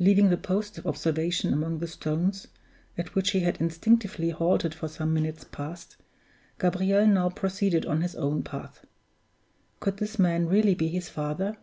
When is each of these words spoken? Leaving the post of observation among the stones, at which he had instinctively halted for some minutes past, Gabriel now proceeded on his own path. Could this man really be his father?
Leaving 0.00 0.30
the 0.30 0.36
post 0.36 0.78
of 0.78 0.86
observation 0.88 1.52
among 1.52 1.78
the 1.78 1.86
stones, 1.86 2.48
at 2.98 3.14
which 3.14 3.30
he 3.30 3.38
had 3.38 3.60
instinctively 3.60 4.30
halted 4.30 4.74
for 4.74 4.88
some 4.88 5.14
minutes 5.14 5.44
past, 5.44 5.94
Gabriel 6.58 7.06
now 7.06 7.30
proceeded 7.30 7.86
on 7.86 8.00
his 8.00 8.16
own 8.16 8.42
path. 8.42 8.84
Could 9.78 9.98
this 9.98 10.18
man 10.18 10.48
really 10.48 10.74
be 10.74 10.88
his 10.88 11.08
father? 11.08 11.56